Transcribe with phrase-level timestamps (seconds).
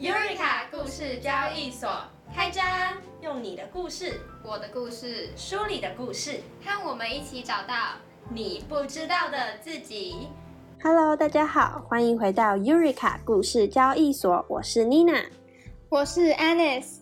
[0.00, 1.86] Eureka 故事交易所
[2.34, 2.64] 开张，
[3.20, 7.74] 用你的故事，我的故事，书里的故事，和我们一起找到
[8.30, 10.26] 你不知道的自己。
[10.82, 15.26] Hello，大家好，欢迎回到 Eureka 故事交易所，我是 Nina。
[15.90, 17.00] 我是 Alice。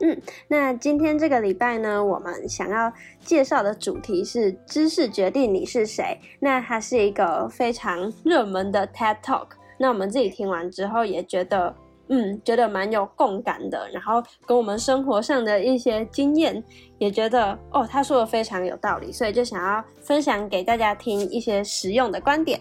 [0.00, 6.20] 嗯，那今天这个礼拜呢，我们想要介绍的主题是“知识决定你是谁”。
[6.40, 9.46] 那它是一个非常热门的 TED Talk。
[9.78, 11.74] 那我们自己听完之后也觉得，
[12.08, 13.88] 嗯，觉得蛮有共感的。
[13.92, 16.62] 然后跟我们生活上的一些经验，
[16.98, 22.60] 也觉得哦，他说的非常有道理，所以就想要分享给大家听一些实用的观点。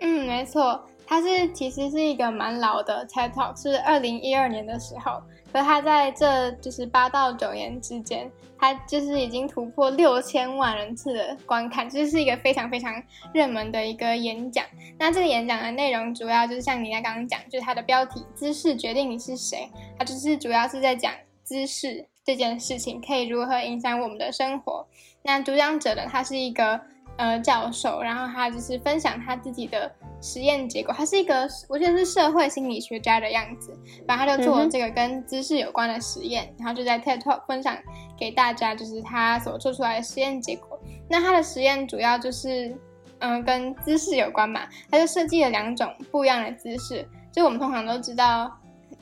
[0.00, 5.22] 嗯，没错，他是其实是一个蛮老的 TED Talk，是二零一二年的时候。
[5.52, 13.02] 可他在这就是八到九年之间，他就是已经突破六千万人次的观看，这是一个非常非常
[13.32, 14.64] 热门的一个演讲。
[14.98, 21.12] 那这个演讲的内容主要就是像你刚刚讲，就是它的标题“知识决定你是谁”，它就是主要是在讲
[21.44, 24.86] 知识这件事情可以如何影响我们的生活。
[25.22, 26.80] 那主讲者呢，他是一个
[27.18, 29.92] 呃教授，然后他就是分享他自己的。
[30.20, 33.72] 实验结果，他是一个，我觉得是社会心理学家的样子，
[34.04, 37.78] 然后他就做了这个跟知识有关的实验，然后就在 TED Talk 分享
[38.18, 40.76] 给大家，就是他所做出来的实验结果。
[41.08, 42.76] 那他的实验主要就是，
[43.20, 47.08] 嗯，跟姿势有关嘛，他就设计了两种不一样的姿势。
[47.30, 48.52] 就我们通常都知道，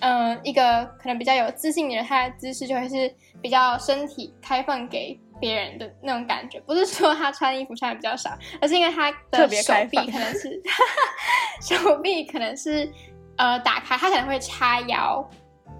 [0.00, 5.18] 嗯，一个可能比较有自信的人，他的姿势就会是比较身体开放给。
[5.40, 10.62] 别人的那种感觉，不是说他穿衣服穿的比较少，而是因为他的 手臂可能是
[11.60, 12.90] 手臂可能是
[13.36, 15.28] 呃打开，他可能会叉腰，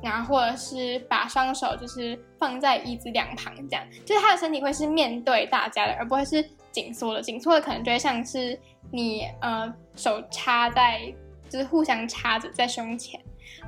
[0.02, 7.22] 然后或者是把双手就是放在椅子两旁，这样就是他的身体会是面对大家的，而不会是紧缩的。
[7.22, 8.58] 紧缩的可能就会像是
[8.92, 11.00] 你呃手插在
[11.48, 13.20] 就是互相插着在胸前，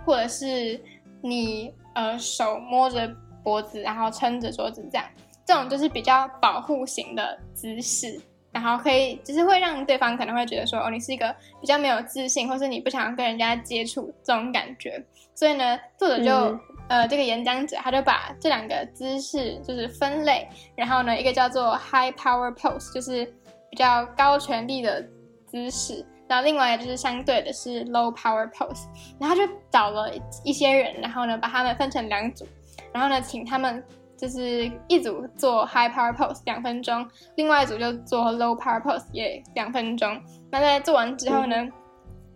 [0.04, 0.78] 或者是
[1.22, 3.10] 你呃手摸着
[3.42, 5.06] 脖子，然后撑着桌子这样。
[5.48, 8.20] 这种就是比较保护型的姿势，
[8.52, 15.02] 然后可以就是会让对方可能会觉得说，哦，你是一个比较没有自信，或是你不想跟人家接触这种感觉。
[15.34, 20.46] 所以呢，作者就、嗯、呃这个演讲者他就把这两个姿势就是分类，
[20.76, 23.24] 然后呢，一个叫做 high power pose，就是
[23.70, 25.02] 比较高权力的
[25.46, 28.84] 姿势，然后另外就是相对的是 low power pose，
[29.18, 29.40] 然后就
[29.70, 30.12] 找了
[30.44, 32.46] 一些人，然后呢把他们分成两组，
[32.92, 33.82] 然后呢请他们。
[34.18, 40.20] 就是一组做 high power pose 两分钟，另外一组就做 low power pose 也两分钟。
[40.50, 41.72] 那在做完之后呢，嗯、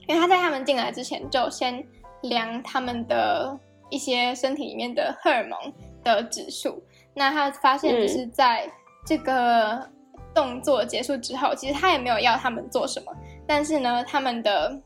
[0.06, 1.84] 因为他在他们进来之前就先
[2.22, 3.59] 量他们的
[3.91, 5.59] 一些身体里面的荷尔蒙
[6.04, 6.81] 的指数。
[7.15, 8.71] 那他发现就是在
[9.04, 9.84] 这个
[10.32, 13.12] 动作结束之后，嗯、其实他也没有要他们做什么，
[13.44, 14.81] 但是呢，他们的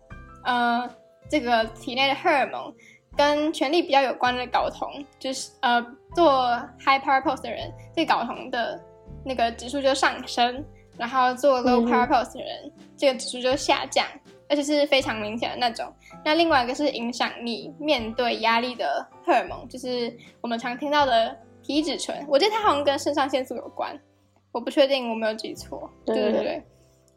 [0.44, 0.90] 呃
[1.28, 2.72] 这个体内的荷尔蒙。
[3.16, 5.84] 跟权力比较有关的睾酮，就是呃
[6.14, 8.80] 做 high power pose 的人，这个睾酮的
[9.24, 10.64] 那个指数就上升，
[10.98, 14.04] 然后做 low power pose 的人，嗯、这个指数就下降，
[14.48, 15.90] 而且是非常明显的那种。
[16.24, 23.98] 那另外一个是影响你面对压力的荷尔蒙，就是我们常听到的皮质醇，我觉得它好像跟肾上腺素有关，
[24.52, 25.90] 我不确定我没有记错。
[26.04, 26.62] 对对对对。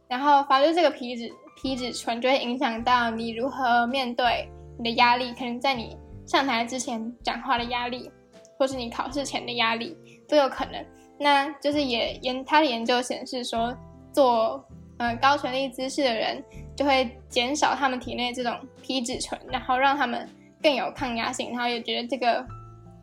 [0.08, 4.50] 然后反正这个皮质皮质醇就会影响到你如何面对。
[4.80, 8.10] 你的压力可能在你上台之前讲话的压力，
[8.58, 9.96] 或是你考试前的压力
[10.28, 10.84] 都有可能。
[11.20, 13.76] 那就是也研他的研究显示说，
[14.14, 14.66] 做
[14.98, 16.42] 呃高权力姿势的人
[16.78, 20.26] 就会减少他们体内这种皮质醇，然后让他们
[20.64, 22.46] 更有抗压性，然后也觉得这个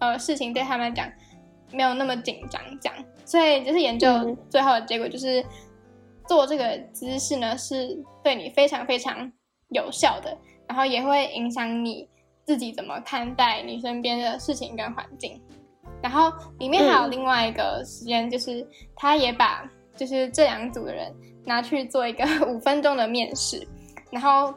[0.01, 1.07] 呃事情对他们来讲
[1.73, 2.59] 没有那么紧张。
[2.81, 5.45] 这样，所以就是研究最后的结果就是，
[6.27, 9.31] 做这个姿势呢是对你非常非常
[9.69, 10.35] 有效的。
[10.69, 12.09] 然后也会影响你
[12.45, 15.41] 自己怎么看待你身边的事情跟环境。
[16.03, 21.13] 然后里面还有另外一个实验，就是他也把就是这两组的人
[21.45, 23.67] 拿去做一个五分钟的面试，
[24.11, 24.53] 然后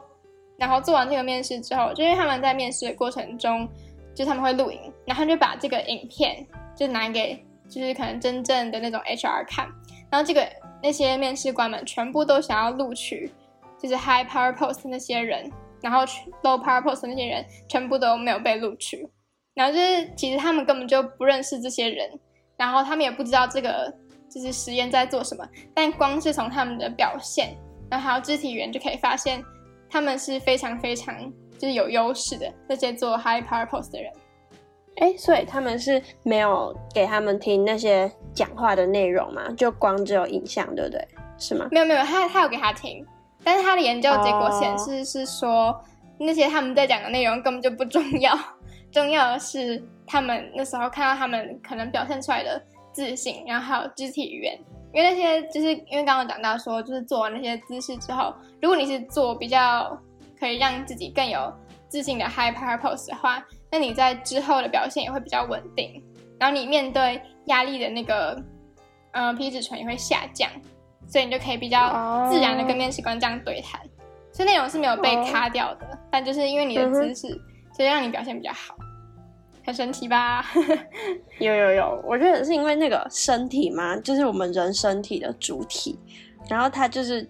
[0.58, 3.66] 然后做完这个面试之后，就因为他们在面试的过程中，
[4.14, 6.46] 就他们会录影，然后就把这个影片
[6.76, 9.66] 就拿给就是可能真正的那种 HR 看，
[10.10, 10.46] 然后这个
[10.82, 13.32] 那些面试官们全部都想要录取
[13.78, 15.50] 就是 high power post 那些人。
[15.80, 16.00] 然后
[16.42, 19.08] low power pose 那些人全部都没有被录取，
[19.54, 22.10] 然后就是其实他们根本就不认识这些人，
[22.56, 23.92] 然后他们也不知道这个
[24.30, 27.56] 就是实验在做什么，但光是从他们的表现，
[27.90, 29.42] 然后还有肢体语言就可以发现，
[29.88, 31.14] 他们是非常非常
[31.58, 34.12] 就是有优势的这些做 high power pose 的人。
[34.96, 39.50] 哎，所以他们是没有给他们听那些讲话的内容嘛？
[39.52, 41.08] 就光只有影像，对不对？
[41.38, 41.68] 是吗？
[41.70, 43.06] 没有没有，他他有给他听。
[43.42, 45.78] 但是他的研究结果显示是说，
[46.18, 48.38] 那些他们在讲的内容根本就不重要，
[48.92, 54.58] 重要的是他们那时候看到他们可能表现出来的自信，然后还有肢体语言。
[54.92, 59.96] 因为那些就是因为刚刚讲到说，就是做完那些姿势之后，如果你是做比较
[60.38, 61.52] 可以让自己更有
[61.88, 63.40] 自信的 high power pose 的话，
[63.70, 66.02] 那你在之后的表现也会比较稳定，
[66.40, 68.36] 然后你面对压力的那个
[69.12, 70.50] 呃皮质醇也会下降，
[71.10, 73.80] 所以你就可以比较自然的跟面试官这样对谈。
[74.32, 77.28] 所以内容是没有被卡掉的，但就是因为你的姿势，
[77.76, 78.76] 所以让你表现比较好。
[79.66, 80.46] 很神奇吧？
[81.38, 85.98] 有有有，我觉得是因为那个身体嘛，就是我们人身体的主体，
[86.48, 87.28] 然后它就是，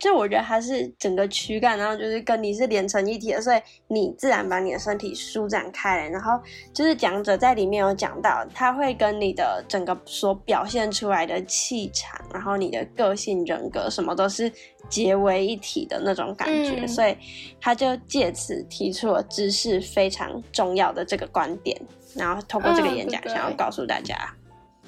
[0.00, 6.40] 就我觉得它是整个躯干，然后就是跟你是连成一体的，所以你自然把你的身体舒展开来，然后
[6.72, 14.50] 就是讲者在里面有讲到，它会跟你的整个所表现出来的气场，然后你的个性人格什么都是。
[14.88, 17.16] 结为一体的那种感觉，所以
[17.60, 21.80] 他就借此提出了知识非常重要的这个观点，
[22.16, 24.16] 然后通过这个演讲想要告诉大家。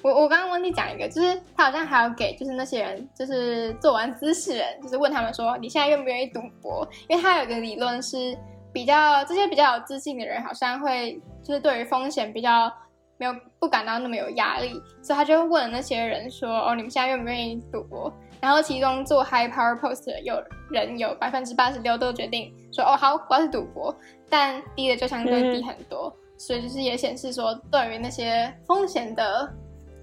[0.02, 6.87] 我我刚刚忘记讲一个，就是他好像还要给就是那些人，就是做完姿势人，就是问他们说你现在愿不愿意赌博？
[7.08, 8.37] 因为他有个理论是
[8.72, 12.72] 比较这些比较有自信的人，好像会就是对于风险比较
[13.16, 14.72] 没有不感到那么有压力，
[15.02, 18.12] 所以他就问了那些人说哦，你们现在愿不愿意赌博？
[18.40, 23.94] 然后其中做 high power post 的有人有百分之八十六都决定说哦好我要去赌博，
[24.28, 29.49] 但低的就相对低很多，所以就是也显示说对于那些风险的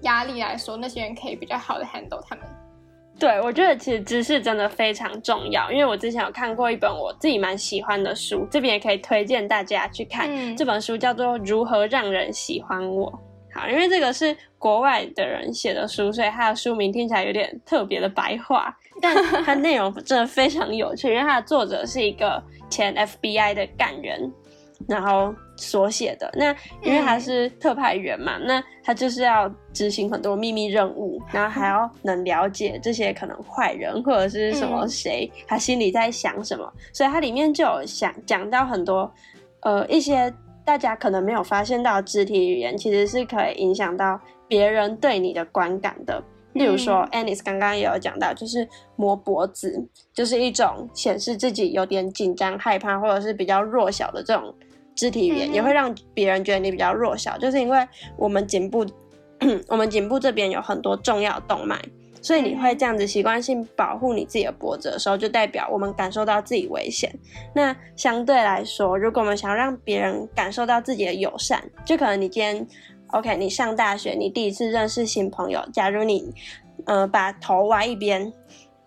[0.02, 2.44] 压力来说，那些人可以比较好的 handle 他们。
[3.18, 10.56] 对，我觉得其实知识真的非常重要，因为我之前有看过一本我自己蛮喜欢的书，这边也可以推荐大家去看。
[10.56, 13.12] 这本书叫做《如何让人喜欢我》。
[13.52, 19.14] 好，因为这个是国外的人写的书，所以它的书名听起来有点特别的白话， 但
[19.44, 21.08] 它内容真的非常有趣。
[21.08, 24.32] 因为它的作者是一个前 FBI 的干员，
[24.88, 26.30] 然后所写的。
[26.34, 36.72] 那因为他是特派员嘛，那他就是要执行很多秘密任务，然后还要能了解这些可能坏人或者是什么谁，他心里在想什么。
[36.92, 39.12] 所以它里面就有想讲到很多
[39.60, 40.32] 呃一些。
[40.62, 46.22] 大家可能没有发现到，肢体语言其实是可以影响到别人对你的观感的。
[46.52, 49.84] 例如说，Anis 刚刚也有讲到，就是摸脖子，
[50.14, 54.54] 就是一种显示自己有点紧张、害怕或者是比较弱小的这种
[54.94, 58.84] 肢体语言，也会让别人觉得你比较弱小，就是因为我们颈部，
[59.68, 61.80] 我们颈部这边有很多重要动脉。
[62.22, 67.10] 所以你会这样子习惯性保护你自己的脖子的时候，就代表我们感受到自己危险。
[67.54, 72.66] 那相对来说，如果我们想要让别人感受到自己的友善，就可能你今天
[73.12, 76.30] ，OK，你上大学，你第一次认识新朋友，假如你，
[76.84, 78.30] 呃，把头歪一边，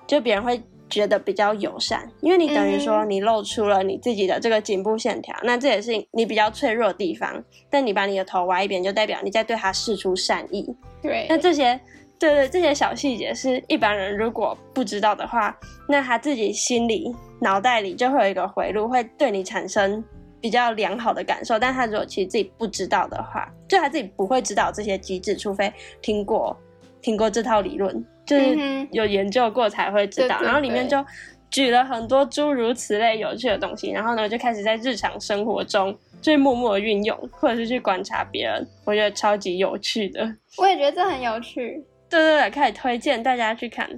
[0.06, 0.62] 就别人会
[0.94, 7.44] 觉得比较友善，因为你等于说你露出了你自己的这个颈部线条，那这也是你比较脆弱的地方。
[7.70, 10.74] 但你把你的头歪一边，就代表你在对他示出善意。
[11.02, 11.80] 对，那这些。
[12.20, 15.54] 对对，这些小细节是一般人如果不知道的话，
[15.90, 20.02] 那他自己心里脑袋里就会有一个回路，会对你产生
[20.40, 21.60] 比较良好的感受。
[21.60, 26.56] 但他如果其实自己不知道的话，就他自己不会知道这些机制，除非听过
[27.02, 27.94] 听过这套理论，
[28.26, 30.40] 就是有研究过才会知道。
[30.42, 31.04] 然后里面就
[31.50, 40.36] 举了很多诸如此类有趣的东西，然后呢就开始在日常生活中就默默运用，或者是去观察别人，我觉得超级有趣的。
[40.58, 41.84] 我也觉得这很有趣。
[42.10, 43.90] 对对对，可以推荐大家去看。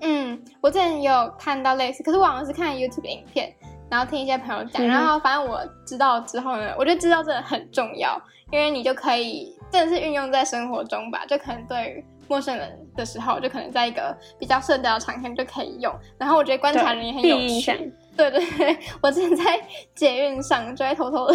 [0.00, 3.52] 嗯，我之前有看到类似，可是我好像是看 YouTube 影片，
[3.90, 8.20] 然后听一些朋友讲，然后反正我知道之后呢，我就知道这很重要，
[8.50, 15.92] 因为你就可以真的是运用在生活中吧，就可能对于陌生人的时候，就可能在一个比较社交场合就可以用。
[16.16, 17.92] 然后我觉得观察人也很有趣。
[18.16, 19.60] 对对对，我之前在
[19.94, 21.34] 捷运上就会偷偷的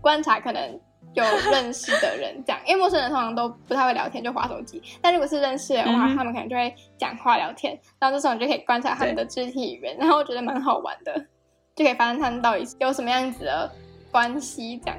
[0.00, 0.78] 观察，可能。
[1.14, 4.82] 有认识的人这样， 因为陌生人通常都不太会聊天，就划手机。
[5.00, 7.72] 但如果是认识的话，他们可能就会讲话聊天。
[7.98, 11.18] 然后这时候你就可以观察他们的肢体语言，然后我觉得蛮好玩的，
[11.74, 13.72] 就可以发现他们到底有什么样子的
[14.12, 14.98] 关系，这样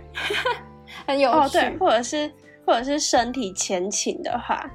[1.06, 1.52] 很有趣。
[1.52, 2.34] 对，或者是
[2.66, 4.68] 或者是身体前倾的话，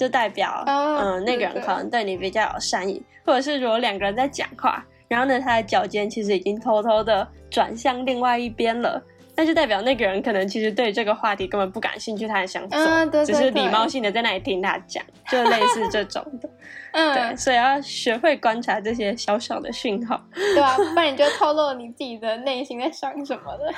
[0.00, 3.02] 就代表嗯那个人可能对你比较有善意。
[3.22, 9.00] 或者是如果两个人在讲话，然后呢他的脚尖其实已经偷偷的转向另外一边了。
[9.36, 12.76] 那就代表那个人可能其实对这个话题根本不感兴趣，他很想走，
[13.24, 16.50] 只是礼貌性的在那里听他讲，就类似这种的。
[16.92, 23.72] 嗯，对，所以要学会观察这些小小的讯号，对啊，不然你就透露你自己的内心在想什么的。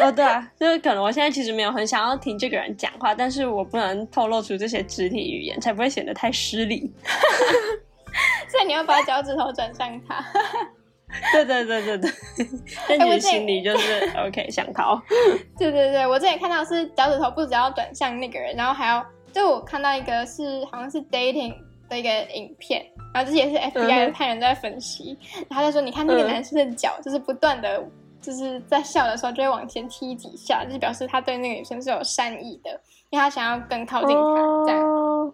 [0.00, 6.92] 哦，对啊，就是可能我现在其实没有很想要听这个人讲话，但是我不能透露出这些肢体语言，才不会显得太失礼。
[8.48, 10.24] 所以你要把脚趾头转向他。
[11.32, 12.10] 对对对对对，
[12.88, 15.00] 但其实心里就是 OK 想逃。
[15.56, 21.54] 对对对，我之前看到是脚趾头不只要转向那个人，然后还要，就我看到一个是好像是 dating
[21.88, 25.16] 的一个影片，然后这也是 FBI 的探员在分析，
[25.48, 27.80] 然后他说你看那个男生的脚就是不断的，
[28.24, 32.70] 就是在笑的时候就会往前踢几下，就是表示他对那个女生是有善意的，
[33.10, 35.32] 因为他想要更靠近她，这样，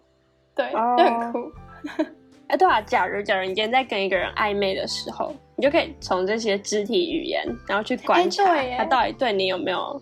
[0.55, 1.51] 对，就很酷。
[2.47, 8.43] 哎，对啊，假如假如你今天在跟一个人暧昧的时候，你就可以从这些肢体语言，然后去观察
[8.77, 10.01] 他到底对你有没有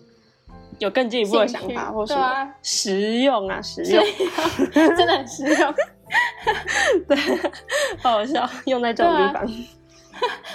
[0.80, 4.04] 有更进一步的想法，或什么实用啊，实用，
[4.74, 5.74] 真的很实用。
[7.06, 7.16] 对，
[8.02, 9.48] 好好笑，用在这种地方。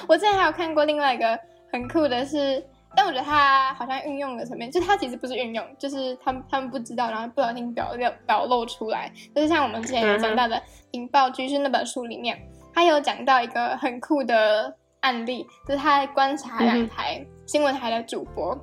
[0.06, 1.40] 我之前还有看过另外一个
[1.76, 2.64] 很酷的是。
[2.98, 9.12] 但我觉得他好像运用的层面，就他其实不是运用，就是他们他们不知道，然后不小心表表表露出来。
[9.36, 10.56] 就是像我们之前有讲到的
[10.92, 12.40] 《引爆居士》那本书里面，
[12.74, 18.58] 他有讲到一个很酷的案例，就是他在观察两台新闻台的主播，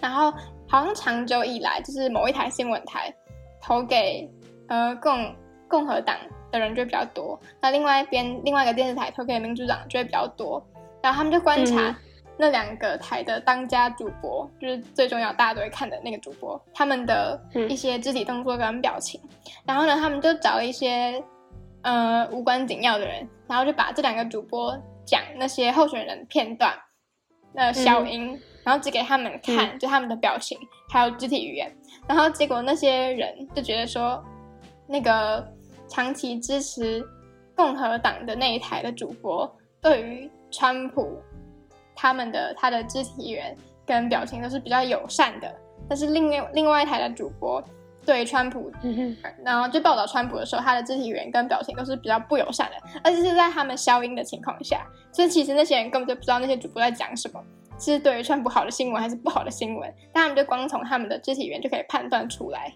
[0.00, 0.32] 然后
[0.66, 3.14] 好像长久以来，就是某一台新闻台
[3.60, 4.26] 投给
[4.68, 5.36] 呃共
[5.68, 6.16] 共和党
[6.50, 10.66] 的人就比较多，那另外一边另外一个电视台投给民主党就会比较多，
[11.02, 11.94] 然后他们就观察。
[12.38, 19.20] 那两个台的当家主播，就是最重要，大家都会看的那个主播，他们的一些肢体动作跟表情，
[19.64, 21.22] 然后呢，他们就找了一些
[21.82, 26.74] 呃无关紧要的人，然后就把这两个主播讲那些候选人片段
[27.52, 30.58] 那小音，然后只给他们看，就他们的表情
[30.88, 31.70] 还有肢体语言，
[32.08, 34.20] 然后结果那些人就觉得说，
[34.88, 35.46] 那个
[35.86, 37.04] 长期支持
[37.54, 39.48] 共和党的那一台的主播
[39.80, 41.22] 对于川普。
[42.02, 43.56] 他们的他的肢体语言
[43.86, 45.48] 跟表情都是比较友善的，
[45.88, 47.62] 但是另外另外一台的主播
[48.04, 48.72] 对川普，
[49.44, 57.40] 然后就报道川普的时候，他的肢体语言跟表情都是比较不友善的，而且是在他们消音的情况下，所以其实那些人根本就不知道那些主播在讲什么，
[57.78, 62.74] 是对于川普好的新闻还是不好的新闻，但他们就光从他们的肢体语言就可以判断出来，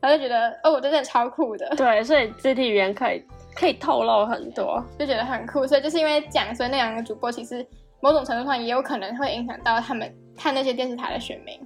[0.00, 3.24] 然后就觉得哦，我真的超酷的，对，所以肢体语言可以
[3.56, 7.66] 可以透露很多，就觉得很酷，所以就是因为讲，所以那两个主播其实。
[8.02, 11.58] 某种程度上也有可能会影响到他们看那些电视台的选民。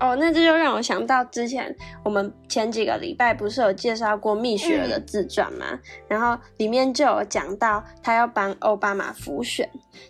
[0.00, 5.78] 哦，那这就让我想到之前我们前几个礼拜不是有介绍过蜜雪儿的自传吗？
[6.08, 9.68] 然后里面就有讲到他要帮奥巴马复选，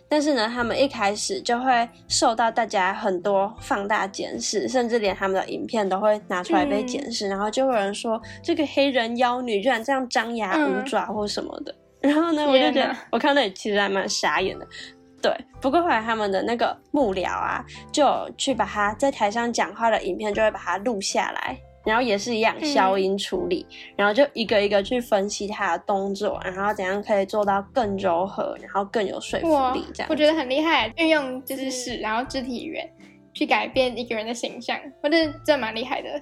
[0.09, 11.75] 但是呢，他们一开始就会受到大家很多放大检视，甚至连他们的影片都会拿出来被检视，然后就有人说这个黑人妖女居然这样张牙舞爪或什么的。
[11.99, 14.67] 然后呢，我就觉得我看那里其实还蛮傻眼的。
[15.23, 17.63] 对，不过后来他们的那个幕僚啊，
[17.93, 23.65] 就去把他在台上讲话的影片，就会把它录下来，然后也是一样消音处理，
[23.95, 29.85] 然后就一个一个去分析他的动作，然后怎样可以做到更柔和，然后更有说服力。
[29.93, 32.91] 这样我觉得很厉害，运用就是是，然后肢体语言
[33.33, 36.21] 去改变一个人的形象，我觉得这蛮厉害的，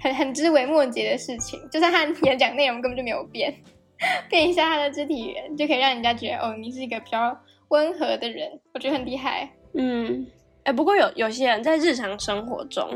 [0.00, 3.54] 很很枝微末节的事情，就算他演讲内容根本就没有变，
[4.30, 7.38] 变一下他的肢体语言，就可以让人家觉得哦，你是一个比较。
[7.70, 9.50] 温和的人，我觉得很厉害。
[9.74, 10.26] 嗯，
[10.64, 12.88] 哎，不过有有些人在日常生活中，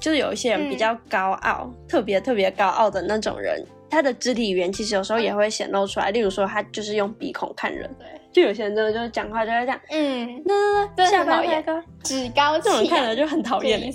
[0.00, 6.10] 就是有一些人比较高傲，特别特别高傲的那种人，他的肢体语言其实有时候也会显露出来。
[6.10, 7.88] 例如说，他就是用鼻孔看人。
[7.98, 9.80] 对，就有些人真的就是讲话就会这样。
[9.90, 11.64] 嗯，那那那，讨厌，
[12.02, 13.92] 趾高气这种看着就很讨厌。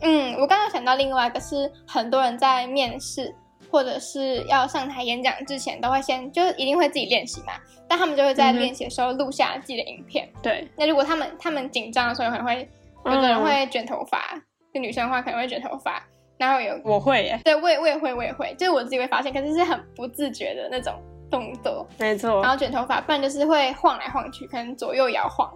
[0.00, 3.34] 嗯，我刚刚想到另外一个是，很多人在面试。
[3.72, 7.54] 或者是要上台演讲之前，都会先就是一定会自己练习嘛。
[7.88, 10.28] 但他们就会在练习的时候录下自己的影片。
[10.42, 10.68] 对。
[10.76, 12.68] 那如果他们他们紧张的时候，可能会
[13.06, 14.40] 有的人会卷头发，
[14.72, 16.02] 就女生的话可能会卷头发。
[16.38, 20.94] 然后有我会耶，对，我也我也会我也会，就是我自己会发现，可是是很不自觉的那种
[21.30, 21.86] 动作。
[21.98, 22.42] 没错。
[22.42, 25.50] 然后卷头发，不然就是会晃来晃去，可能左右摇晃。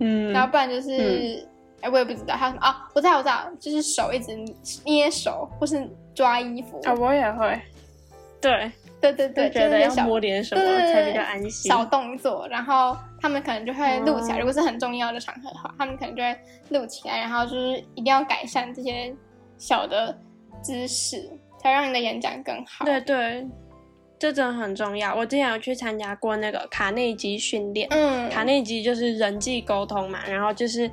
[0.00, 0.32] 嗯。
[0.32, 1.48] 然后不然就是，
[1.82, 2.74] 哎，我也不知道还有什么哦？
[2.94, 4.36] 我知道我知道，就是手一直
[4.84, 5.88] 捏手，或是。
[6.14, 7.60] 抓衣服啊，我也会，
[8.40, 11.70] 对对对对，觉得要摸点什么才比较安心。
[11.70, 14.38] 小动作，然后他们可能就会录起来。
[14.38, 16.36] 如果是很重要的场合的话，他们可能就会
[16.70, 19.14] 录起来，然后就是一定要改善这些
[19.58, 20.16] 小的
[20.62, 21.28] 姿势，
[21.60, 22.84] 才让你的演讲更好。
[22.84, 23.46] 对对，
[24.18, 25.14] 这真的很重要。
[25.14, 30.88] 我之前有去参加过那个卡内基训练，嗯，卡内基就是人际沟通嘛，然后就是。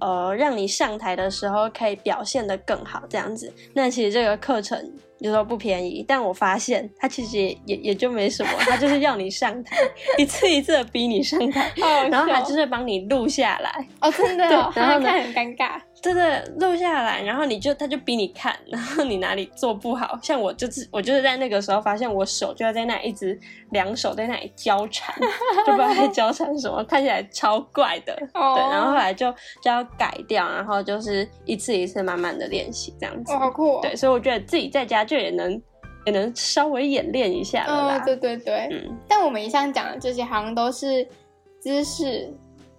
[0.00, 3.52] 呃，让你上台的时候可以表现得更好，这样子。
[3.74, 4.78] 那其实这个课程
[5.18, 9.76] 有时候不便宜，但我发现它其实也也也就没什么，它就是要你上台，
[10.18, 11.72] 一次一次的逼你上台，
[12.10, 13.88] 然后它就是帮你录下来。
[14.00, 15.80] 哦，真的，然后 看很尴尬。
[16.12, 23.38] 对对，录下来，然后你就他就逼你看，然后你哪里做不好，像我就是我就是在那个时候发现我手就要在那一直
[23.70, 25.14] 两手在那里交缠，
[25.66, 28.12] 就不知道在交缠什么，看起来超怪的。
[28.34, 33.32] 哦对，然后后来就就要改掉，然后就是一次一次慢慢的练习这样子。
[33.32, 33.80] 哇，好酷哦！
[33.82, 35.60] 对，所以我觉得自己在家就也能
[36.04, 37.98] 也能稍微演练一下了啦。
[37.98, 38.68] 嗯，对对对。
[38.70, 41.06] 嗯，但我们以上讲的这些，好像都是
[41.60, 42.32] 姿势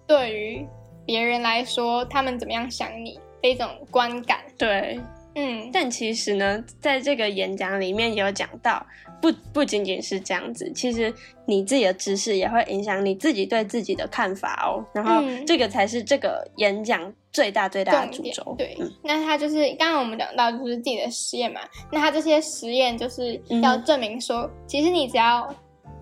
[0.06, 0.66] 对于
[1.08, 4.40] 别人来说，他们怎么样想你的一种观感。
[4.58, 5.00] 对。
[5.34, 8.84] 嗯，但其实呢，在这个演讲里面有讲到，
[9.22, 11.14] 不不仅仅是这样子，其实
[11.46, 14.84] 你自己的知识也会影响你自己对自己的看法哦。
[14.92, 18.54] 然后嗯这个才是这个演讲最大最大的主轴。
[18.58, 21.60] 对，嗯那他就是刚刚我们讲到就是自己的实验嘛，
[21.92, 25.46] 那他这些实验就是要嗯证明说，其实你只要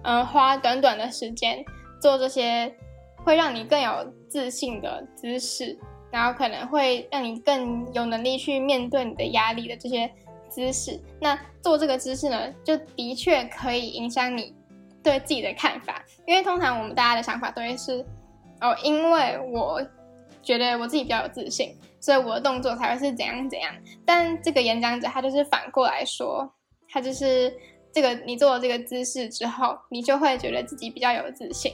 [0.05, 1.63] 嗯、呃花短短的时间
[2.01, 2.73] 做这些，
[3.23, 5.79] 会让你更有自信的姿势，
[6.11, 10.11] 然后可能会让你更有能力去面对你的压力的这些
[10.49, 11.01] 姿势。
[11.21, 14.55] 那做这个姿势呢，就的确可以影响你
[15.03, 18.05] 对自己的看法，因为通常我们大家的想法都会是，
[18.61, 19.81] 哦，因为我
[20.43, 23.73] 觉得我自己比较有自信，所以我的动作才会是怎样怎样。
[24.05, 26.51] 但这个演讲者他就是反过来说，
[26.89, 27.53] 他就是
[27.93, 31.73] 这个你做了这个姿势之后，你就会觉得自己比较有自信。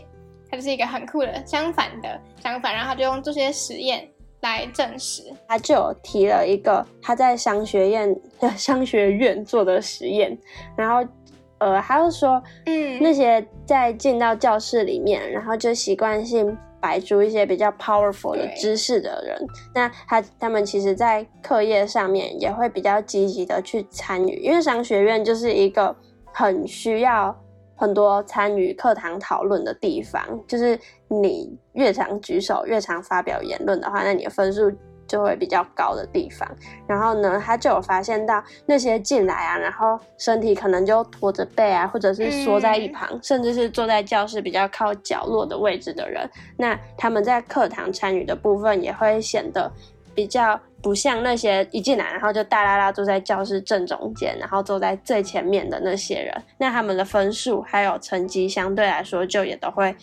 [0.52, 4.06] 它就是一个很酷的相反的相反，然后他就用这些实验
[4.42, 5.22] 来证实。
[5.48, 8.14] 他就有提了一个他在商学院
[8.54, 10.36] 商学院做的实验，
[10.76, 11.10] 然后
[11.56, 25.96] 呃，他就说嗯那些在进到教室里面，然后就习惯性摆出一些比较 powerful 的对知识的人，那他他们其实在课业上面也会比较积极的去参与，因为商学院就是一个
[26.34, 27.34] 很需要
[27.82, 34.72] 很多参与课堂讨论的地方，就是你越常举手、越常发表言论的话，那你的分数
[35.04, 36.48] 就会比较高的地方。
[36.86, 49.68] 然后呢，他就有发现到那些进来啊，然后身体可能就驼着背啊，或者是缩在一旁，甚至是坐在教室比较靠角落的位置的人，那他们在课堂参与的部分也会显得
[50.14, 59.94] 比较不像那些一进来然后就大拉拉坐在教室正中间，然后坐在最前面的那些人，那他们的分数还有成绩相对来说就也都会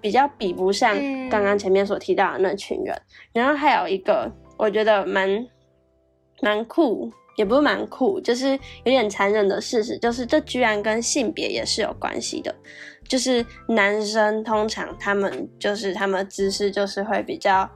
[0.00, 2.94] 比较比不上嗯刚刚前面所提到的那群人。
[3.32, 5.46] 然后还有一个我觉得蛮
[6.40, 8.50] 蛮酷，也不是蛮酷，就是
[8.84, 12.54] 有点残忍的事实，就是这居然跟性别也是有关系的。
[13.06, 17.70] 就是男生通常他们就是他们的姿势就是会比较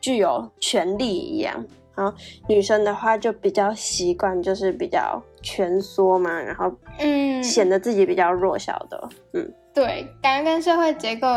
[0.00, 2.16] 具有权力一样，然后
[2.48, 11.28] 女生的话就比较习惯就是比较蜷缩嘛，然后嗯，显得自己比较弱小的，嗯对，感觉跟社会结构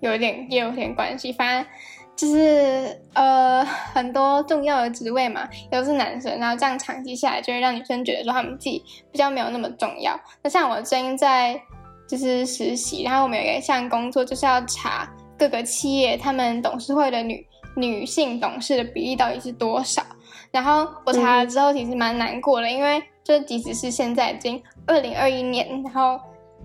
[0.00, 1.32] 有一点也有点关系。
[1.32, 1.72] 反正
[2.14, 10.18] 就是呃，很多重要的职位嘛，都是男生，然后这样长期下来，就会让女生觉得说他们自己比较没有那么重要。
[10.42, 11.58] 那像我最近在
[12.06, 17.44] 就是实习，然后我们有一项工作，就是要查各个企业他们董事会的女
[17.76, 20.02] 女性董事的比例到底是多少。
[20.50, 26.20] 然后我查了之后，其实蛮难过的，因为就即使是现在已经二零二一年，然后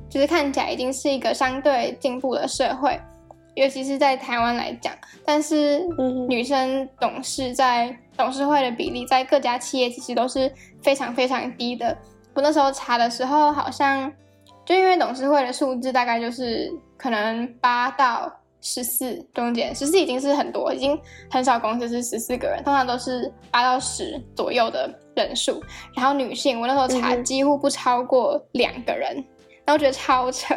[0.09, 2.99] 就是看起来已经是一个相对进步的社会，
[3.55, 4.93] 尤其是在台湾来讲，
[5.25, 11.97] 但是嗯女生董事在董事会的比例，在各家企业其实都是非常非常低的。
[12.33, 14.11] 我那时候查的时候，好像
[14.65, 18.29] 就因为董事会的数字大概就是可能八到
[18.69, 20.99] 十四中间，十四已经是很多，已经
[21.31, 25.63] 很少公司是十四个人，通常都是八到十左右的人数。
[25.95, 29.15] 然后女性，我那时候查几乎不超过两个人，
[29.63, 30.53] 然后我觉得超扯，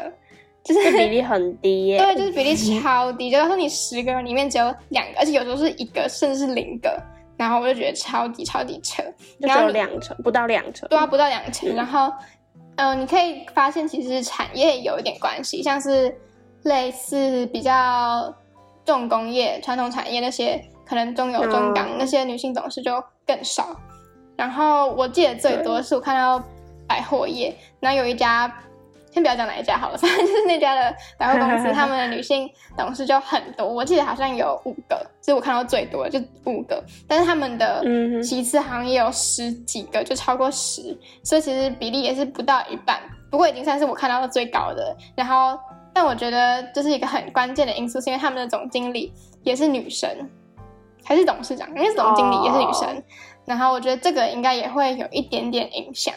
[0.64, 1.98] 就是比例很低耶。
[2.02, 7.00] 对，就是比例超低，就是说你十个人里面只有两个，而且有时候是一个，甚至是零个，
[7.36, 9.04] 然后我就觉得超级超级扯。
[9.40, 10.88] 就只有然后两成，不到两成。
[10.88, 11.72] 对啊，不到两成。
[11.76, 12.12] 然后，
[12.74, 16.12] 嗯、你可以发现其实产业有一点关系，像是
[16.62, 18.34] 类似比较
[18.84, 23.76] 重工业、传统产业那些，可能中油、中港、那些女性董事就更少。
[24.36, 26.42] 然后我记得最多是我看到
[26.86, 28.52] 百货业，然后有一家。
[29.12, 36.80] 先不要讲哪一家好了，反正就是那家的百货公司，他们的女性董事就很多，我记得好像有五个，这是我看到最多，就五个。
[37.08, 37.82] 但是他们的
[38.22, 43.00] 其次好像也有十几个，就超过十，所以其实比例也是不到一半。
[43.32, 44.96] 不过已经算是我看到的最高的。
[45.16, 45.58] 然后，
[45.92, 50.08] 但我觉得这是一个很关键的因素，是因为他们的总经理也是女生，
[51.04, 52.88] 还是董事长，应该是总经理也是女生。
[52.88, 53.02] 哦
[53.46, 56.14] 然后我觉得这个应该也会有一点点影响。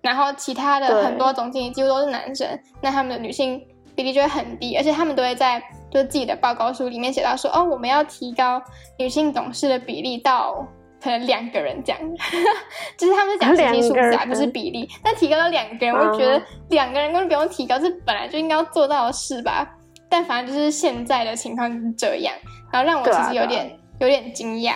[0.00, 2.48] 然后其他的很多总经理几乎都是男生，
[2.80, 3.62] 那他们的女性
[3.94, 8.62] 比例就会很低，而且他们都会在就自己的报告书里面写到说，哦，我们要提高
[8.98, 10.66] 女性董事的比例到
[11.02, 12.00] 可能两个人这样，
[12.96, 14.88] 就是他们是讲实际数字啊，不是比例。
[15.02, 19.68] 但提高到两个人，我就觉得两个人根本不用提高，这本来就应该要做到的事吧。
[20.08, 22.32] 但反正就是现在的情况就是这样，
[22.72, 24.74] 然后让我其实有点有点惊讶。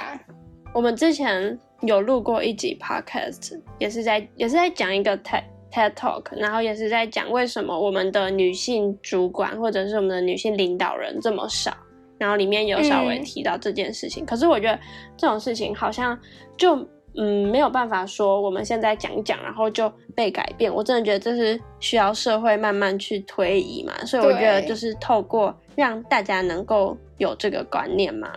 [0.74, 11.72] 我们之前有录过一集 podcast，也是在也是在讲一个 TED TED Talk，然后也是在讲为什么我们的女性主管或者是我们的女性领导人这么少。
[12.18, 14.78] 然后里面有稍微提到这件事情，可是我觉得
[15.16, 16.18] 这种事情好像
[16.56, 16.76] 就
[17.16, 20.72] 嗯没有办法说我们现在讲一讲，然后就被改变。
[20.72, 28.30] 我真的觉得这是需要社会慢慢去推移嘛，所以我觉得就是透过让大家能够有这个观念嘛，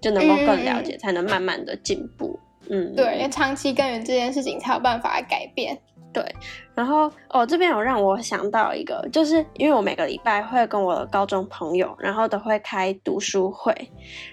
[0.00, 2.38] 就能够更了解，才能慢慢的进步。
[2.70, 5.78] 嗯，对，因为长期根源这件事情才有办法改变。
[6.12, 6.24] 对，
[6.74, 13.74] 然后哦，这边有让我想到一个，就是因为我每个礼拜会跟我的高中朋友，然后都会开读书会，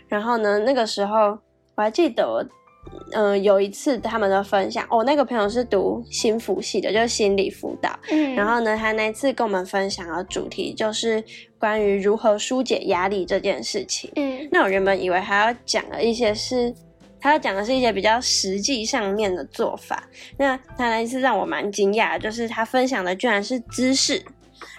[0.07, 1.38] 然后呢，那个时候
[1.75, 2.47] 我还记得，
[3.11, 11.21] 嗯，有一次他们的分享，我那个朋友是读心辅系的，就是心理辅导，嗯，然后呢，他那次跟我们分享的主题就是
[11.59, 16.73] 关于如何疏解压力这件事情，嗯，那我原本以为还要讲的一些是。
[17.31, 20.03] 他讲的是一些比较实际上面的做法。
[20.38, 24.21] 那他那一次让我蛮惊讶，就是他分享的居然是姿势。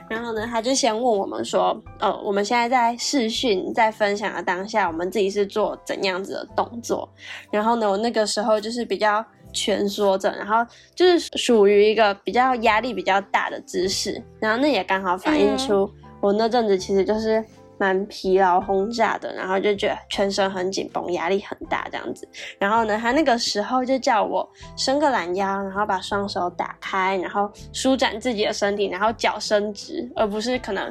[0.08, 7.08] 然后呢，他就先问我们说：“哦，我们现在在视讯在分享的当下，我们自己是做怎样子的动作？”
[7.50, 14.22] 然后呢，我那个时候就是比较蜷缩着，然后就是属于一个比较压力比较大的姿势。
[14.38, 17.44] 然后那也刚好反映出我那阵子其实就是。
[17.78, 22.26] 蛮疲劳轰炸的，然后就觉得全身很紧绷，压力很大这样子。
[22.58, 30.90] 然后呢，他那个时候就叫我伸个懒腰，然后把双手打开，然后舒展自己的身体，然后脚伸直，而不是可能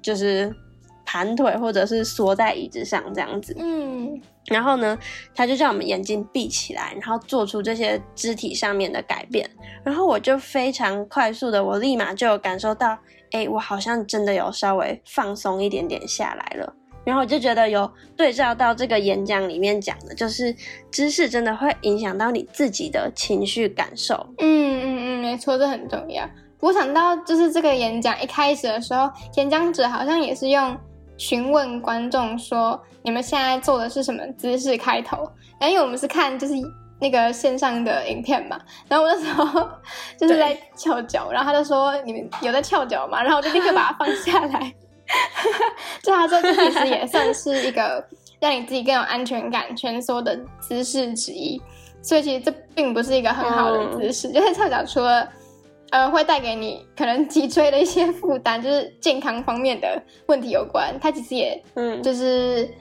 [0.00, 0.54] 就是
[1.04, 3.56] 盘腿或者是缩在椅子上这样子。
[3.58, 4.20] 嗯。
[4.46, 4.98] 然后呢，
[5.34, 9.48] 他就叫我们眼睛闭起来，然后做出这些肢体上面的改变。
[9.84, 12.96] 然后我就非常快速的，我立马就有感受到。
[13.32, 16.72] 哎，我好像真的有稍微放松一点点下来了，
[17.04, 20.54] 然后我就觉得有对照到这个演讲里面讲的，就是
[20.90, 24.14] 知识真的会影响到你自己的情绪感受。
[24.38, 26.28] 嗯嗯嗯，没错，这很重要。
[26.60, 30.76] 我想到就是这个演讲一开始的时候，演讲者好像也是用
[31.16, 35.18] 询问观众说你们现在做的是什么姿势开头，
[35.58, 36.54] 然后因为我们是看就是。
[37.02, 38.56] 那个线上的影片嘛，
[38.88, 39.68] 然后我那时候
[40.16, 44.72] 就是在翘脚，然后他就说：“你们有在翘脚吗？”然后我就立刻把它放下来。
[46.00, 48.06] 就他说，这其实也算是一个
[48.38, 51.60] 让你自己更有安全感、蜷缩的姿势之一。
[52.02, 55.28] 所以其实这并不是一个很好的姿势，就是翘脚除了
[55.90, 62.72] 呃会带给你可能脊椎的一些负担，就是健康方面的问题有关，它其实也嗯就是。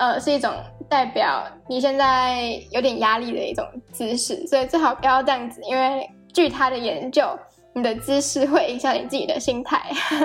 [0.00, 0.50] 呃，是一种
[0.88, 7.28] 代表你现在有点压力的一种姿势，所以最好不要这样子，因为据他的研究，
[7.74, 9.78] 你的姿势会影响你自己的心态，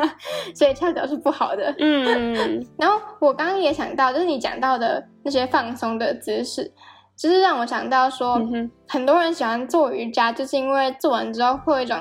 [0.55, 1.75] 所以翘脚是不好的。
[1.77, 6.71] 嗯， 然后我刚刚也想到，就是你讲到的那些放松的姿势，
[7.17, 8.39] 就是让我想到说，
[8.87, 11.99] 很多人喜欢做瑜伽，就是因为做完之后会有一种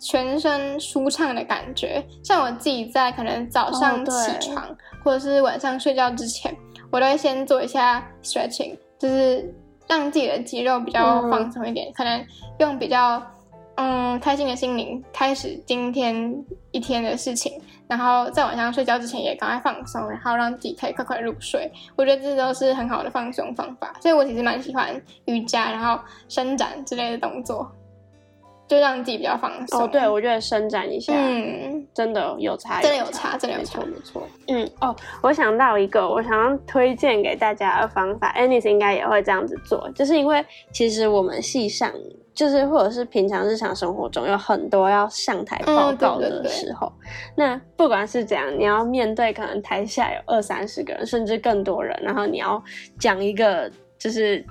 [0.00, 2.02] 全身舒畅的感觉。
[2.24, 4.64] 像我自己在可能早上起床
[5.04, 6.56] 或者是晚上睡觉之前。
[6.90, 9.52] 我都会先做一下 stretching，就是
[9.88, 12.24] 让自己的肌肉比较放松一点，可能
[12.58, 13.22] 用比较
[13.76, 17.52] 嗯开心的心灵开始今天一天的事情，
[17.88, 21.70] 然后在晚上睡觉之前也赶快放松，然后让自己可以快快入睡。
[21.96, 27.70] 我觉得这都是很好的放松方法，所以我其实蛮喜欢瑜伽，然后伸展之类的动作。
[28.70, 29.82] 就让自己比较放松。
[29.82, 34.22] 哦，对，我觉得伸展一下，嗯，真的有差，真的有差，真的有差，没错。
[34.46, 41.92] 嗯，哦，我想到一个，我想要推荐给大家的方法，Anis 应该也会这样子做，就是因为其实我们系上，
[42.32, 46.92] 就是或者是平常日常生活中有很多要上台报告的时候，
[47.34, 52.62] 那不管是怎样，你要面对可能台下有二三十个人，甚至更多人，然后你要
[53.00, 54.46] 讲一个就是。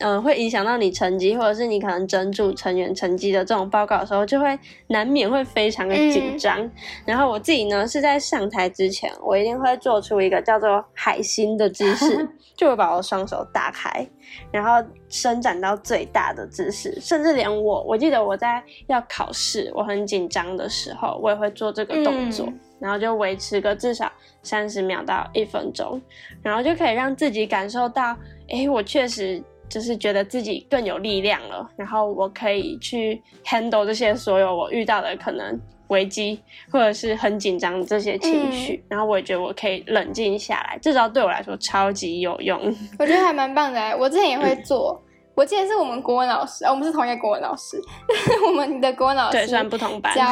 [0.00, 4.56] 嗯，会影响到你成绩，或者是你可能整组成员成绩的这种报告的时候，就会
[4.86, 6.70] 难免会非常的紧张。
[7.04, 14.08] 然后我自己呢，是在上台之前，我一定会做出一个叫做海星的姿势， 就会把我双手打开，
[14.52, 16.96] 然后伸展到最大的姿势。
[17.00, 24.08] 甚至连我，我记得我在要考试，我很紧张的时候，我也会做这个动作，然后就维持个至少
[24.44, 26.00] 三十秒到一分钟，
[26.40, 28.16] 然后就可以让自己感受到，
[28.48, 29.42] 哎，我确实。
[29.68, 42.60] 就是觉得自己更有力量了，然后我可以去 handle 这些所有我遇到的可能危机或者是很紧张这些情绪，然后我也觉得我可以冷静下来，这招对我来说超级有用。
[42.98, 45.00] 我觉得还蛮棒的欸，我之前也会做。
[45.34, 47.80] 我记得是我们国文老师，哦我们是同一个国文老师，
[48.44, 50.24] 我们的国文老对，师虽然不同班，教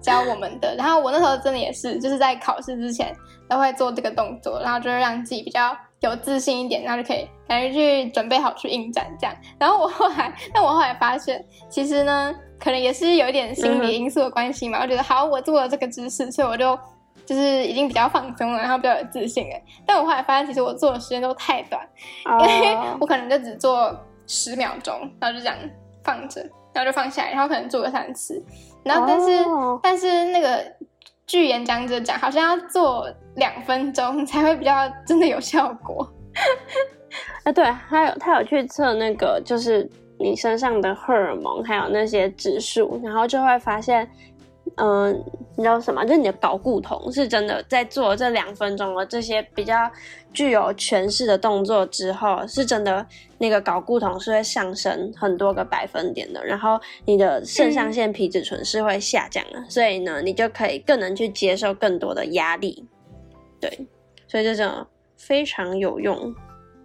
[0.00, 0.74] 教我们的。
[0.74, 3.14] 然后我那时候真的也是，就是在考试之前
[3.48, 9.34] 都会做这个动作，然后就是让自己比较有自信一点，然后就可以感觉去准备好去应战这样。
[9.58, 14.80] 然后我后来，但我后来发现，其实呢，可能也是有一点心理因素的关系嘛。
[14.82, 16.78] 我觉得好，我做了这个姿势，所以我就。
[17.26, 19.56] 就是已经比较放松了，然后比较有自信了。
[19.84, 21.86] 但我后来发现，其实我做的时间都太短，
[22.24, 23.94] 因为哦我可能就只做
[24.26, 25.54] 十秒钟，然后就这样
[26.02, 26.40] 放着，
[26.72, 28.42] 然后就放下来，然后可能做个三次，
[28.82, 30.64] 然后但是、哦但是那个
[31.26, 33.06] 据演讲者讲，好像要做
[33.36, 36.10] 两分钟才会比较真的有效果。
[37.44, 44.08] 啊，对，还有他有去测那个，就是你身上的荷尔蒙，还有那些指数，然后就会发现，
[44.76, 45.12] 嗯、
[45.56, 46.04] 你知道什么？
[46.04, 49.90] 就是你的睾固酮是真的在做这两分钟的这些比较
[50.32, 53.04] 具有诠释的动作之后，是真的
[53.38, 62.86] 那个睾固酮是会上升很多个百分点的，然后你的肾上腺皮质醇是会下降的，所以呢，你就可以更能去接受更多的压力。
[63.58, 63.70] 对，
[64.26, 66.34] 所以这种非常有用。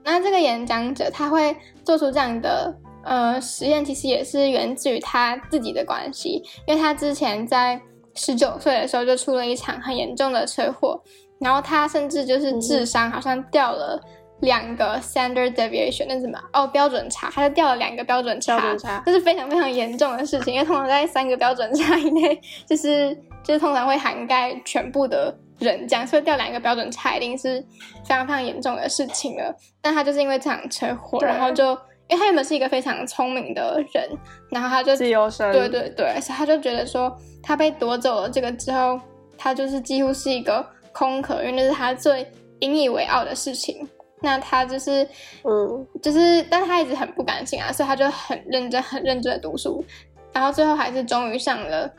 [0.04, 7.80] 那这个演讲者他会做出这样的呃实验，其实也是源自于他自己的关系，因为他之前在
[8.16, 11.02] 十九岁的时候就出了一场很严重的车祸，
[11.40, 14.00] 然后他甚至就是智商好像掉了
[14.42, 16.40] 两个 standard deviation，那是什么？
[16.54, 27.60] 哦，标准差，他就掉了两个标准差，标准差这是非常非常严重的事情，因为通常在三个标准差以内，就是就是通常会涵盖全部的人这样，所以掉两个标准差一定是
[28.04, 29.56] 非常非常严重的事情了。
[29.82, 31.72] 但他就是因为这场车祸，然后就
[32.08, 34.10] 因为他原本是一个非常聪明的人，
[34.52, 39.00] 然后他就自由生，对对对，所以他就觉得说他被夺走了这个之后，
[39.38, 43.88] 他就是几乎是一个空壳，因为那是他最引以为傲的事情。
[44.26, 45.06] 那他就是，
[45.44, 49.84] 嗯，就是，但他一直很不甘心啊，所以他就很认真、很认真的读书，
[50.32, 51.92] 然后最后还是终于上了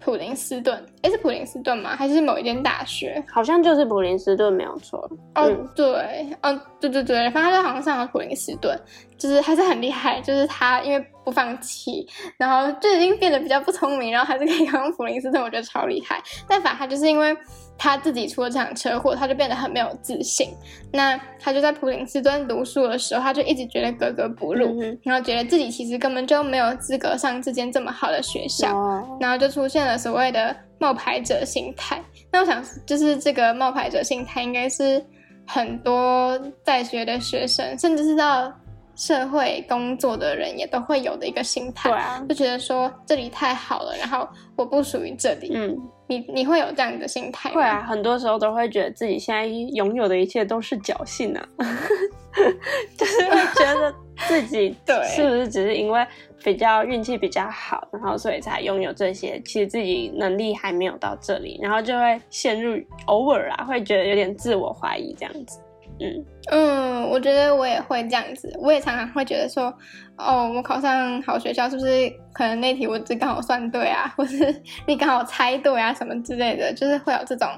[0.00, 0.84] 普林斯顿。
[1.02, 1.94] 诶，是普林斯顿吗？
[1.94, 3.22] 还是某一间大学？
[3.30, 4.98] 好像就是普林斯顿没有错。
[5.34, 8.78] 哦，嗯对，哦，对对对，反正他就好像上了普林斯顿，
[9.18, 16.22] 就是还是很厉害，就是他因为不放弃，然后就已经变得比较不聪明，然后还是可以考上普林斯顿，我觉得超厉害。
[16.48, 17.36] 但反正他就是因为
[17.82, 20.50] 他自己出了这场车祸，他就变得很没有自信。
[20.92, 28.76] 那他就在普林斯顿读书的时候，他就一直觉得格格不入，嗯然后觉得自己其实根本就没有资格上这间这么好的学校。
[28.76, 32.04] 哦，然后就出现了所谓的冒牌者心态。
[32.30, 35.02] 那我想，就是这个冒牌者心态，应该是
[35.46, 38.52] 很多在学的学生，甚至是到
[39.00, 41.88] 社会工作的人，也都会有的一个心态。
[41.88, 45.52] 对啊，就觉得说这里太好了，然后我不属于这里。
[45.54, 45.74] 嗯，
[46.06, 47.54] 你你会有这样的心态吗？
[47.54, 51.48] 会啊，很多时候都会觉得自己现在拥有的一切都是侥幸啊，
[52.98, 53.94] 就是会觉得
[54.28, 56.06] 自己 对是不是只是因为
[56.44, 65.58] 比较运气比较好，然后所以才拥有这些，其实自己能力还没有到这里，然后就会陷入偶尔啊，会觉得有点自我怀疑这样子。
[66.00, 69.72] 嗯，嗯，我觉得我也会这样子，我也常常会觉得说，
[70.16, 74.54] 哦，我考上好学校是不是可能那题我只刚好算对啊，或是
[74.86, 77.48] 你刚好猜对啊什么之类的，就是会有这种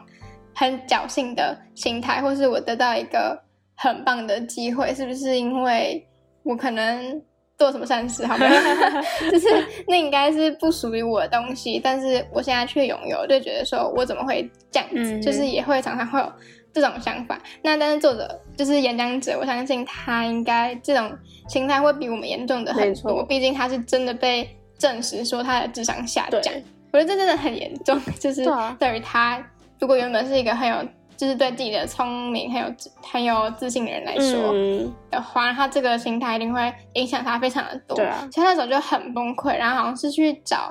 [0.54, 3.40] 很侥幸的心态，或是我得到一个
[3.76, 6.04] 很棒的机会，是不是因为
[6.42, 7.22] 我可能
[7.56, 8.46] 做什么善事，好吗？
[9.30, 9.46] 就是
[9.86, 16.32] 那应该是不属于我的东西，但是我现在却拥有，就觉得说我怎么会这样子，嗯就是也会常常会有
[16.72, 17.38] 这种想法。
[17.62, 21.12] 那但是作者就是演讲者，我相信他应该这种
[21.48, 26.42] 心态会比我们严重的很没多，错毕竟他是真的被证实说他的智商下降。
[26.42, 26.64] 对。
[26.92, 28.44] 我觉得这真的很严重， 就是
[28.78, 29.42] 对于他
[29.78, 30.76] 如果原本是一个很有，
[31.16, 37.96] 就是对自己的聪明很有很有自信的人来说，嗯，的话，他这个心态一定会影响他非常的多。
[37.96, 38.28] 对啊。
[38.30, 40.70] 所以他那时候就很崩溃，然后好像是去找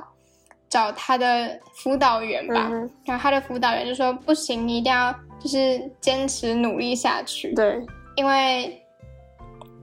[0.69, 5.11] 找他的辅导员吧，嗯然后他的辅导员就说不行，你一定要
[5.43, 7.81] 就是坚持努力下去，对，
[8.15, 8.85] 因为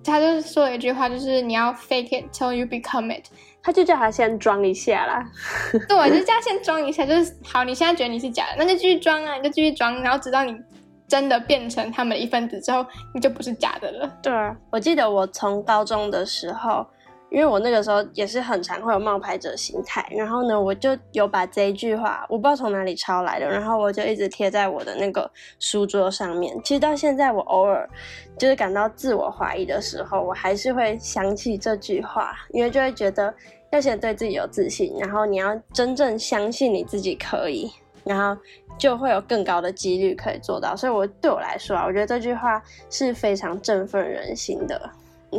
[0.04, 3.24] 他就说了一句话，就是你要 fake it till you become it。
[3.60, 5.22] 他就叫他先装一下啦。
[5.88, 10.56] 对，就是这样先装一下，就是好，你现在觉得你是假的，那就继续装啊，你就继续装，然后直到你
[11.06, 14.18] 真的变成他们的一份子之后，你就不是假的了。
[14.22, 16.86] 对啊，我记得我从高中的时候，
[17.30, 26.58] 因为我那个时候也是很常会有冒牌者心态，然后呢，我就有把这一句话，我不知道从哪里抄来的，然后我就一直贴在我的那个书桌上面。
[26.64, 27.88] 其实到现在，我偶尔
[28.38, 33.32] 就是感到自我怀疑的时候，我还是会想起这句话，因为就会觉得
[33.72, 37.70] 要先对自己有自信，然后你要真正相信你自己可以，
[38.04, 38.40] 然后
[38.78, 40.74] 就会有更高的几率可以做到。
[40.74, 44.90] 所以，我对我来说啊，我觉得这句话是非常振奋人心的。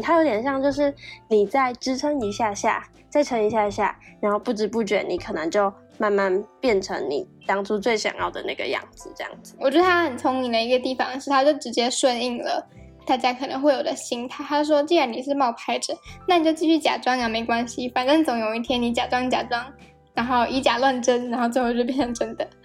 [0.02, 0.94] 它有点像，就是
[1.28, 9.56] 你在支撑一下下，再撑一下下，然后不知不觉你可能就慢慢变成你当初最想要的那个样子，这样子。
[9.60, 12.66] 我觉得他很聪明的一个地方是，他就直接顺应了
[13.06, 14.44] 大家可能会有的心态。
[14.44, 15.98] 他说：“既然你是冒牌者，
[16.28, 19.66] 那你就继续假装啊，没关系，反正总有一天你假装假装，
[20.14, 22.48] 然后以假乱真，然后最后就变成真的。”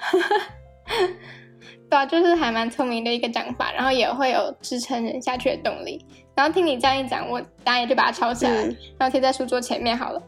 [1.89, 6.05] 对啊，就是还蛮聪明的一个讲法，然后也会有支撑人下去的动力。
[6.35, 8.63] 然后听你这样一讲，我当然就把它抄下来，
[8.99, 10.23] 然后贴在书桌前面好了，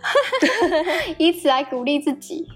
[1.18, 2.46] 以此来鼓励自己。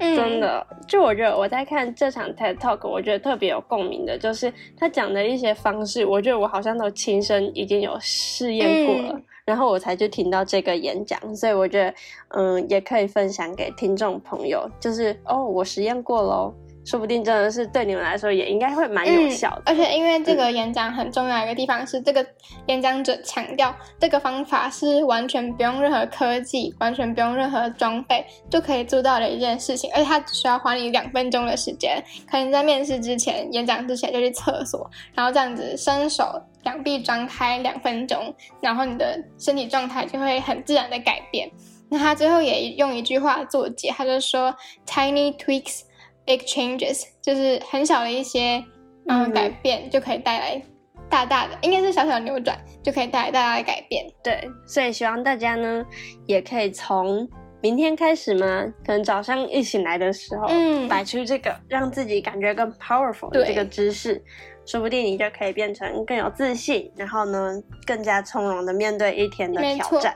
[0.00, 11.94] 真的，就我觉得我在看这场 TED Talk，我觉得特别有共鸣的，就是他讲的一些方式，我觉得我好像都亲身已经有试验过了，然后我才去听到这个演讲，所以我觉得，
[12.28, 16.54] 嗯，也可以分享给听众朋友，就是哦，我实验过喽。
[16.88, 19.62] 说不定真的是对你们来说也应该会蛮有效的。
[19.66, 22.26] 而且因为这个演讲很重要一个地方是，这个
[22.64, 32.02] 演讲者强调这个方法是完全不用任何科技、完全不用任何装备就可以做到的一件事情，而且他只需要花你两分钟的时间。
[32.26, 41.50] 可能在面试之前、演讲之前就去厕所，然后这样子伸手两臂张开两分钟，然后你的身体状态就会很自然的改变。
[41.90, 45.82] 那他最后也用一句话做结，他就说：“Tiny tweaks。”
[46.28, 48.62] Big changes 就是很小的一些
[49.08, 50.62] 嗯改变，就可以带来
[51.08, 54.04] 大大的，应该是小小的扭转，就可以带来大大的改变。
[54.22, 55.82] 对，所以希望大家呢，
[56.26, 57.26] 也可以从
[57.62, 64.22] 明天开始嘛，可能早上一醒来的时候，嗯，摆出这个让自己感觉更 powerful 的这个姿势，
[64.66, 67.54] 说不定你就可以变成更有自信，然后呢，
[67.86, 70.14] 更加从容的面对一天的挑战。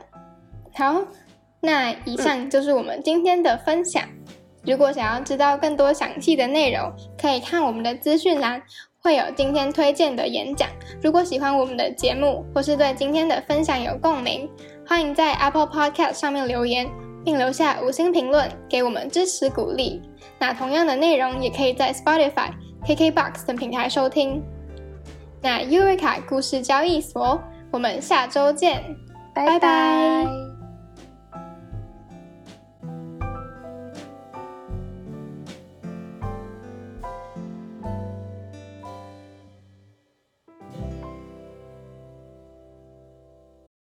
[0.75, 1.03] 好，
[1.61, 4.07] 那以上就是我们今天的分享。
[4.65, 8.63] 如果想要知道更多详细的内容，可以看我们的资讯栏，
[9.03, 10.69] 会有今天推荐的演讲。
[11.03, 14.49] 如果喜欢我们的节目，或是对今天的分享有共鸣，
[14.87, 16.89] 欢迎在 Apple Podcast 上面留言，
[17.25, 20.01] 并留下五星评论，给我们支持鼓励。
[20.39, 22.51] 那同样的内容也可以在 Spotify、
[22.87, 24.43] KKBox 等平台收听。
[25.41, 27.41] 那 Eureka 故事交易所，
[27.73, 28.83] 我们下周见，
[29.35, 30.52] 拜拜。